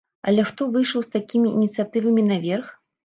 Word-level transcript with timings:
Але 0.29 0.45
хто 0.51 0.67
выйшаў 0.77 1.03
з 1.07 1.11
такімі 1.17 1.53
ініцыятывамі 1.59 2.25
наверх? 2.31 2.67